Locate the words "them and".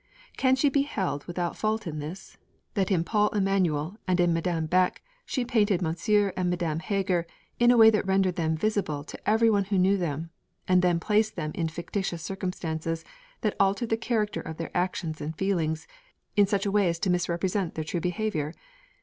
9.97-10.81